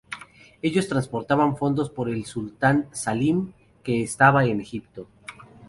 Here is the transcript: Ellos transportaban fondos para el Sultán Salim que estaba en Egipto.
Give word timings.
Ellos 0.63 0.87
transportaban 0.87 1.57
fondos 1.57 1.91
para 1.91 2.09
el 2.09 2.25
Sultán 2.25 2.89
Salim 2.91 3.51
que 3.83 4.01
estaba 4.01 4.45
en 4.45 4.59
Egipto. 4.59 5.05